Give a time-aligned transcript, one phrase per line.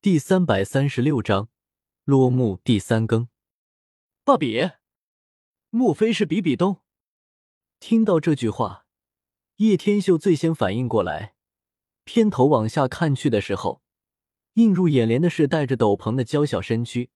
[0.00, 1.48] 第三百三十六章
[2.04, 3.28] 落幕第三更。
[4.22, 4.70] 爸比，
[5.70, 6.82] 莫非是比比东？
[7.80, 8.86] 听到这句话，
[9.56, 11.34] 叶天秀最先反应过来，
[12.04, 13.82] 偏头往下看去的时候，
[14.52, 17.10] 映入眼帘的是戴着斗篷的娇小身躯。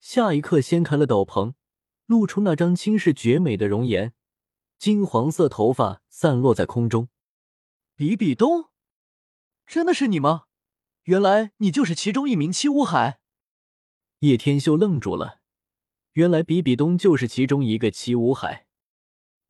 [0.00, 1.54] 下一刻，掀开了斗篷，
[2.06, 4.12] 露出那张倾世绝美的容颜，
[4.76, 7.08] 金黄色头发散落在空中。
[7.94, 8.70] 比比东，
[9.64, 10.46] 真的是你吗？
[11.08, 13.18] 原来你就是其中一名七武海。
[14.18, 15.40] 叶天秀愣住了，
[16.12, 18.66] 原来比比东就是其中一个七武海。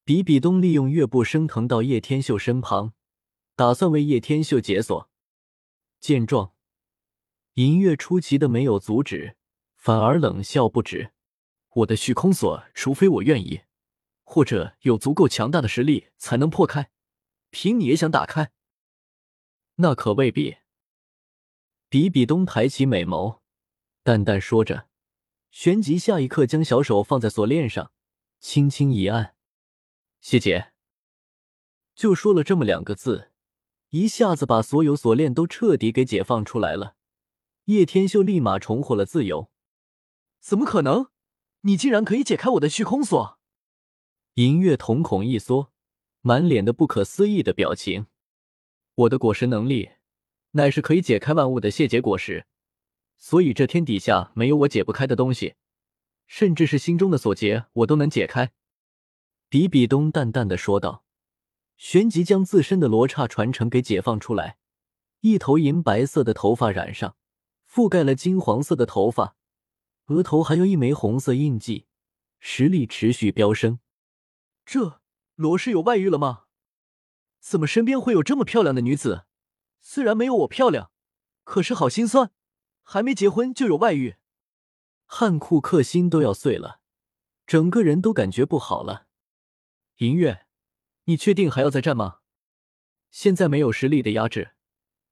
[0.05, 2.93] 比比东利用月步升腾到叶天秀身旁，
[3.57, 5.11] 打算为叶天秀解锁。
[5.99, 6.53] 见状，
[7.55, 9.37] 银月出奇的没有阻止，
[9.75, 11.11] 反而冷笑不止
[11.75, 13.63] ：“我的虚空锁，除非我愿意，
[14.23, 16.93] 或者有足够强大的实力才能破开，
[17.51, 18.53] 凭你也想打开？
[19.75, 20.59] 那可未必。”
[21.91, 23.39] 比比东抬起美眸，
[24.03, 24.89] 淡淡说着，
[25.51, 27.93] 旋即下一刻将小手放在锁链上，
[28.41, 29.35] 轻轻一按。
[30.21, 30.73] 谢姐，
[31.95, 33.31] 就说了这么两个字，
[33.89, 36.97] 一下子把所有锁链都彻底给解放出来了。
[37.65, 39.51] 叶天秀立马重获了自由。
[40.41, 41.09] 怎么可能？
[41.63, 43.39] 你竟然可以解开我的虚空锁？
[44.35, 45.73] 银月瞳孔一缩，
[46.21, 48.07] 满脸的不可思议的表情。
[48.95, 49.91] 我的果实能力，
[50.53, 52.47] 乃是可以解开万物的谢结果实，
[53.17, 55.55] 所以这天底下没有我解不开的东西，
[56.27, 58.53] 甚至是心中的锁结，我都能解开。
[59.49, 61.05] 比比东淡淡的说道，
[61.77, 64.59] 旋即将自身的罗刹传承给解放出来，
[65.21, 67.17] 一头银白色的头发染上，
[67.71, 69.37] 覆盖了金黄色的头发，
[70.07, 71.87] 额头还有一枚红色印记，
[72.41, 73.81] 实力持续飙升。
[74.67, 75.01] 这
[75.37, 76.45] 罗氏有外遇了吗？
[77.41, 79.27] 怎么身边会有这么漂亮的女子？
[79.91, 80.93] 虽然没有我漂亮，
[81.45, 82.31] 可是好心酸，
[82.83, 84.17] 还没结婚就有外遇。
[85.07, 86.83] 汉库克心都要碎了，
[87.47, 89.07] 整个人都感觉不好了。
[89.97, 90.45] 银月，
[91.05, 92.19] 你确定还要再战吗？
[93.11, 94.51] 现在没有实力的压制，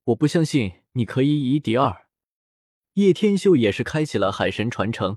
[0.04, 2.08] 我不相信你可以以一敌二。
[2.92, 5.16] 叶天秀也是开启了海神传承，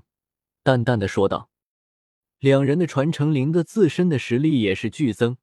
[0.62, 1.50] 淡淡的说道。
[2.38, 5.36] 两人的传承灵的自身的实力也是剧增。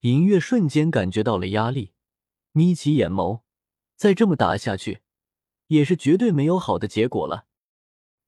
[0.00, 1.94] 银月瞬间感觉到了压力，
[2.52, 3.42] 眯起眼眸，
[3.96, 5.02] 再这么打下去，
[5.68, 7.46] 也是绝对没有好的结果了。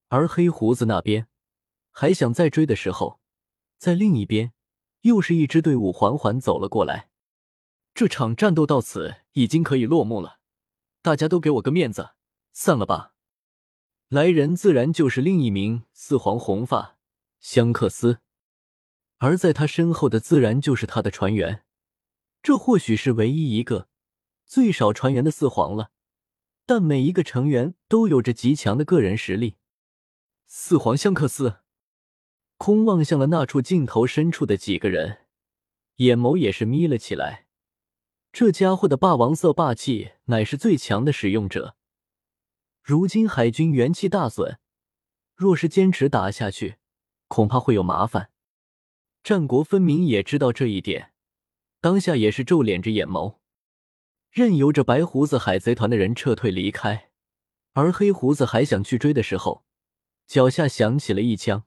[0.09, 1.29] 而黑胡子那边
[1.91, 3.21] 还想再追的时候，
[3.79, 4.53] 在另一边。
[5.03, 7.11] 又是一支队伍缓缓走了过来，
[7.93, 10.39] 这场战斗到此已经可以落幕了，
[11.03, 12.11] 大家都给我个面子，
[12.53, 13.13] 散了吧。
[14.07, 16.99] 来人自然就是另一名四皇红发
[17.41, 18.21] 香克斯，
[19.19, 21.65] 而在他身后的自然就是他的船员，
[22.41, 23.89] 这或许是唯一一个
[24.53, 25.93] 最少船员的四皇了，
[26.67, 29.57] 但每一个成员都有着极强的个人实力。
[30.47, 31.61] 四皇香克斯。
[32.59, 35.21] 空望向了那处镜头深处的几个人，
[35.97, 37.47] 眼眸也是眯了起来。
[38.31, 41.75] 这家伙的霸王色霸气乃是最强的使用者。
[42.83, 44.59] 如今海军元气大损，
[45.35, 46.77] 若是坚持打下去，
[47.27, 48.31] 恐怕会有麻烦。
[49.25, 51.15] 战国分明也知道这一点，
[51.81, 53.39] 当下也是皱敛着眼眸，
[54.33, 57.11] 任由着白胡子海贼团的人撤退离开。
[57.75, 59.67] 而黑胡子还想去追的时候，
[60.27, 61.65] 脚下响起了一枪。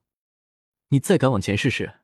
[0.88, 2.00] 你再敢往前试试！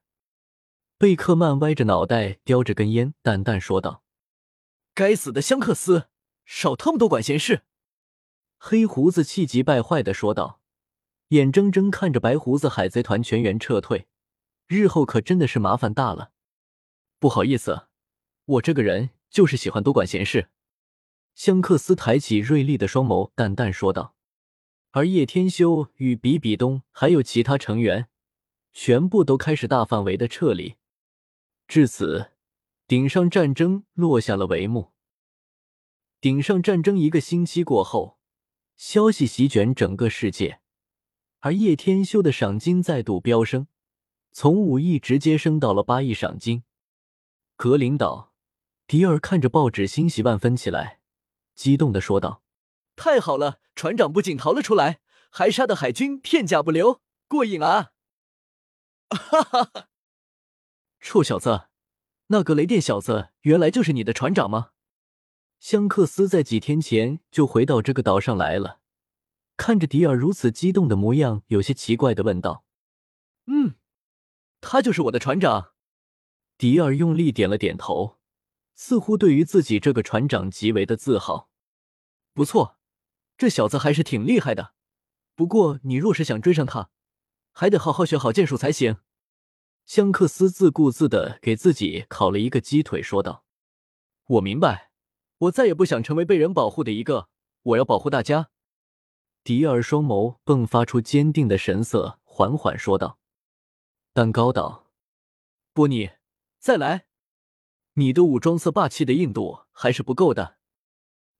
[0.98, 4.04] 贝克曼歪着脑袋，叼着根烟，淡淡说道
[4.94, 6.08] ：“该死的香克斯，
[6.44, 7.62] 少他妈多管闲事！”
[8.58, 10.60] 黑胡子气急败坏的说道，
[11.28, 14.06] 眼睁睁看着白胡子海贼团全员撤退，
[14.68, 16.30] 日后可真的是麻烦大了。
[17.18, 17.88] 不好意思，
[18.44, 20.50] 我这个人就是喜欢多管闲事。
[21.34, 24.14] 香克斯抬起锐利的双眸，淡淡说道。
[24.92, 28.08] 而叶天修与比比东还有其他成员。
[28.74, 30.76] 全部都开始大范围的撤离，
[31.68, 32.30] 至此，
[32.86, 34.92] 顶上战争落下了帷幕。
[36.22, 38.16] 顶上战争一个星期过后，
[38.74, 40.60] 消息席卷整个世界，
[41.40, 43.66] 而叶天修的赏金再度飙升，
[44.30, 46.64] 从五亿直接升到了八亿赏金。
[47.56, 48.31] 格林岛，
[48.92, 51.00] 迪尔看着报纸，欣喜万分起来，
[51.54, 52.42] 激动的说道
[52.94, 55.00] ：“太好了，船长不仅逃了出来，
[55.30, 57.92] 还杀的海军片甲不留，过瘾啊！”
[59.08, 59.88] 哈哈哈！
[61.00, 61.68] 臭小子，
[62.26, 64.72] 那个雷电小子原来就是你的船长吗？
[65.58, 68.80] 香克斯在几天前就回到这个岛上来了，
[69.56, 72.66] 看着迪尔如此激动的模样，有些奇怪的问道
[73.48, 73.76] ：“嗯，
[74.60, 75.72] 他就是我的船长。”
[76.58, 78.18] 迪尔用力点了点头，
[78.74, 81.48] 似乎对于自己这个船长极为的自豪。
[82.32, 82.78] 不错，
[83.36, 84.74] 这小子还是挺厉害的。
[85.34, 86.90] 不过你若是想追上他，
[87.52, 88.98] 还得好好学好剑术才行。
[89.84, 93.44] 香克斯自顾自的给自己烤了一个鸡腿，说道
[94.26, 94.90] ：“我明白，
[95.38, 97.28] 我再也不想成为被人保护的一个，
[97.62, 98.50] 我要保护大家。”
[99.42, 103.18] 迪尔双眸迸发出坚定的神色，缓缓说道。
[104.12, 104.92] 蛋糕岛
[105.74, 106.10] ：“波尼，
[106.60, 107.06] 再来！
[107.94, 110.58] 你的武装色霸气的硬度还是不够的。”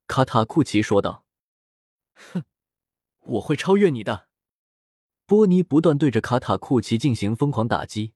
[0.06, 1.24] 卡塔库奇说道。
[2.14, 2.44] “哼，
[3.20, 4.28] 我会超越你的。”
[5.24, 8.12] 波尼不断对着卡塔库奇进行疯狂打击，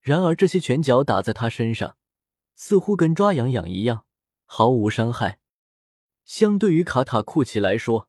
[0.00, 1.96] 然而这些拳脚打在他身上，
[2.56, 4.06] 似乎跟抓痒痒一样，
[4.44, 5.38] 毫无伤害。
[6.24, 8.08] 相对于卡塔库奇来说，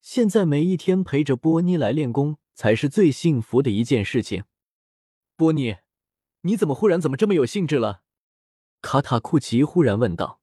[0.00, 4.44] 现在每一天陪着波尼来练功才是最幸福的一件事情。
[5.36, 5.76] 波尼，
[6.42, 8.02] 你怎么忽然怎么这么有兴致了？
[8.82, 10.40] 卡塔库奇忽然问道。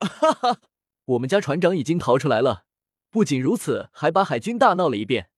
[0.00, 0.60] 哈哈，
[1.04, 2.64] 我们家船长已经逃出来了，
[3.10, 5.30] 不仅如此，还把海军大闹了一遍。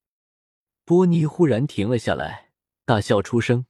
[0.84, 2.52] 波尼忽然停了下来，
[2.84, 3.66] 大笑出声。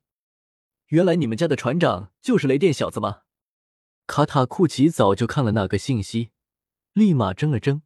[0.88, 3.22] 原来你们家的船长就是雷电小子吗？
[4.06, 6.30] 卡塔库奇早就看了那个信息，
[6.92, 7.82] 立马怔了怔。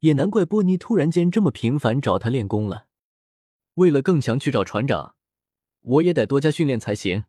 [0.00, 2.86] 也难怪波尼突然间这么频繁找他练功了。
[3.74, 5.14] 为了更强去找船长。
[5.82, 7.24] 我也得多加训练才行，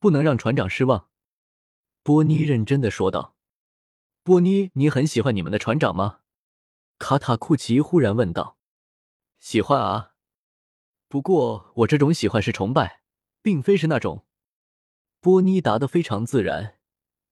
[0.00, 1.08] 不能让船长失望。”
[2.02, 3.36] 波尼认真的说道。
[4.24, 6.20] “波尼，你很喜欢你们的船长吗？”
[6.98, 8.56] 卡塔库奇忽然问道。
[9.38, 10.14] “喜欢啊，
[11.08, 13.02] 不过我这种喜欢是崇拜，
[13.40, 14.24] 并非是那种。”
[15.20, 16.78] 波尼答得非常自然。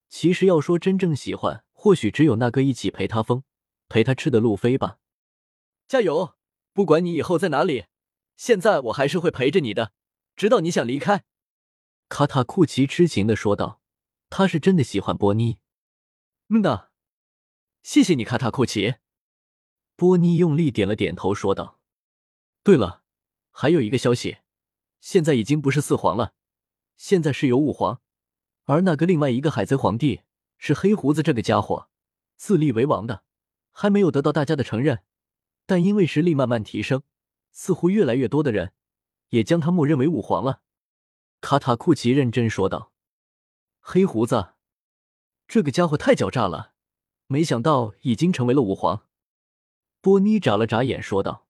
[0.08, 3.44] 其实要说真正喜欢，或许只有那个一起陪他疯、
[3.88, 4.98] 陪他吃的路飞吧。
[5.88, 6.36] 加油！
[6.72, 7.86] 不管你以后在哪里，
[8.36, 9.92] 现在我还是会陪着你的。
[10.36, 11.24] 直到你想离开，
[12.08, 13.79] 卡塔库奇痴情的说道
[14.30, 15.58] ：“他是真的喜欢波尼。”
[16.48, 16.88] 嗯呐，
[17.82, 18.94] 谢谢你，卡塔库奇。
[19.96, 21.78] 波尼用力点了点头，说道
[22.64, 23.02] ：“对了，
[23.50, 24.38] 还有一个消息，
[25.00, 26.32] 现在已经不是四皇了，
[26.96, 28.00] 现在是有五皇，
[28.64, 30.22] 而那个另外一个海贼皇帝
[30.56, 31.90] 是黑胡子这个家伙
[32.36, 33.24] 自立为王的，
[33.72, 35.04] 还没有得到大家的承认，
[35.66, 37.02] 但因为实力慢慢提升，
[37.50, 38.72] 似乎越来越多的人。”
[39.30, 40.60] 也将他默认为五皇了，
[41.40, 42.89] 卡塔库奇认真说道
[43.80, 44.54] ：“黑胡子，
[45.48, 46.74] 这个家伙太狡诈了，
[47.26, 49.06] 没想到已经成为了武皇。”
[50.00, 51.48] 波妮眨了眨眼说道：“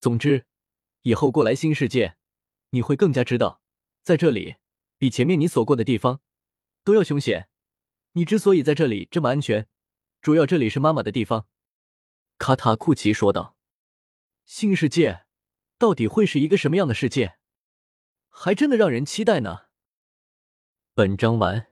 [0.00, 0.46] 总之，
[1.02, 2.16] 以后过来新世界，
[2.70, 3.62] 你会更加知道，
[4.02, 4.56] 在这里
[4.96, 6.20] 比前面你所过的地方
[6.84, 7.48] 都要凶险。
[8.12, 9.68] 你之所以在这里这么安全，
[10.20, 11.46] 主要这里是妈妈的地方。”
[12.38, 13.56] 卡塔库奇说道
[14.46, 15.24] ：“新世界。”
[15.78, 17.38] 到底会是一个什么样的世界？
[18.30, 19.67] 还真的让人期待呢。
[20.98, 21.67] 本章完。